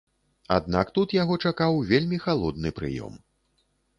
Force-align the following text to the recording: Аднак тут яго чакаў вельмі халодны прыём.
Аднак 0.55 0.87
тут 0.95 1.13
яго 1.17 1.37
чакаў 1.49 1.77
вельмі 1.91 2.21
халодны 2.25 2.69
прыём. 2.79 3.13